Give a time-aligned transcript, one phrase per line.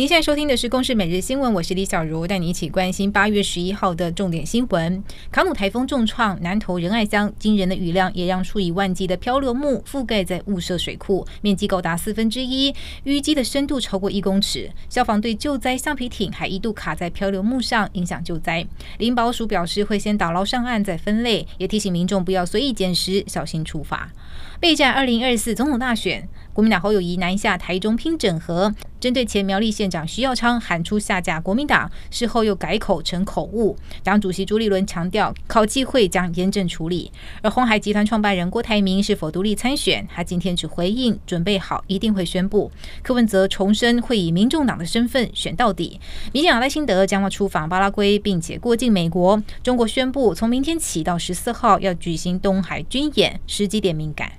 [0.00, 5.04] 您现在收听的是《公视每日新闻》，我是李小茹，带你一起关心八月十一号的重点新闻。
[5.30, 12.74] 卡努台风重创南投仁爱乡，惊人的雨量也让数以万计的漂流木覆盖在雾社水库，面积高达四分之一，
[13.04, 14.70] 淤积的深度超过一公尺。
[14.88, 18.66] 消防队救灾橡皮艇还一度卡在漂流木上，影响救灾。
[18.96, 24.10] 林保署表示会先打捞上岸再分类，也提醒民众不要随意捡拾，小心处罚。
[24.58, 28.74] 备战二零二四总统大选，国民党侯友谊南下台中拼整合。
[29.00, 33.74] 针对前苗栗县长徐耀昌喊出下架国民党，事后又改口成口误。
[34.04, 37.10] 党主席朱立伦强调，考纪会将严正处理。
[37.40, 40.06] 而鸿海集团创办人郭台铭是否独立参选？
[40.14, 42.70] 他今天只回应准备好，一定会宣布。
[43.02, 45.98] 柯文哲重申会以民众党的身份选到底。
[46.32, 49.42] 民进党赖清德将要出访巴拉圭，并且过境美国。
[49.62, 54.30] 中国宣布从明天起到十四号要举行东海军演，时机点敏感。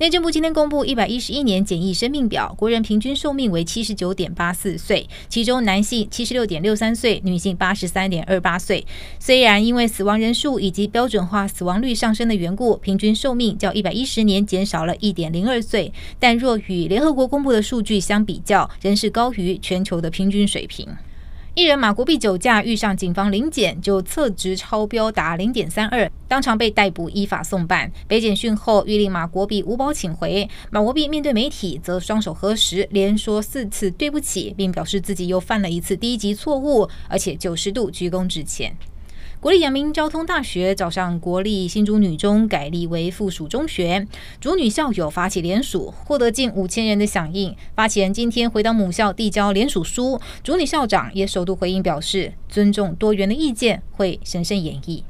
[0.00, 8.86] 内政部今天公布一百一十一年简易生命表，国人平均寿命为七十九点八四岁，其中男性七十六点六三岁，女性八十三点二八岁。
[9.18, 20.88] 虽然因为死亡人数以及标准化死亡率上升的缘故，平均寿命较一百一十年减少了一点零二岁，但若与联合国公布的数据相比较，仍是高于全球的平均水平。
[21.60, 27.92] 艺人马国毕酒驾遇上警方临检，就测值超标达零点三二，当场被逮捕，依法送办。
[28.08, 30.48] 北检讯后，諭令马国毕无保请回。
[30.70, 38.74] 马国毕面对媒体，则双手合十，连说四次对不起，并表示自己又犯了一次低级错误，而且九十度鞠躬致歉。
[39.40, 44.06] 国立阳明交通大学早上国立新竹女中改立为附属中学，
[44.38, 47.56] 主女校友发起联署，获得近五千人的响应。
[47.74, 55.02] 发起人今天回到母校递交联署书，主女校长也首度回应表示，尊重多元的意见，会审慎演绎。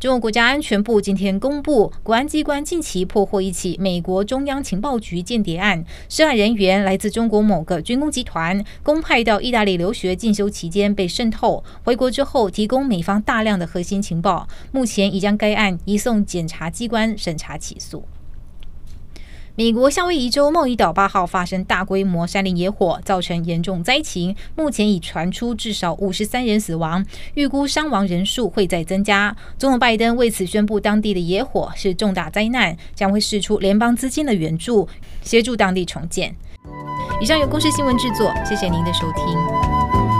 [0.00, 18.04] 中国国家安全部今天公布，国安机关近期破获一起美国中央情报局间谍案，涉案人员来自中国某个军工集团，公派到意大利留学进修期间被渗透，回国之后提供美方大量的核心情报，目前已将该案移送检察机关审查起诉。
[19.58, 27.04] 美国夏威夷州茂宜岛八号发生大规模山林野火，造成严重灾情，目前已传出至少五十三人死亡，
[27.34, 29.36] 预估伤亡人数会再增加。
[29.58, 34.88] 总统拜登为此宣布，当地的野火是重大灾难，将会释出联邦资金的援助，
[35.22, 36.32] 协助当地重建。
[37.20, 40.17] 以上由公视新闻制作，谢谢您的收听。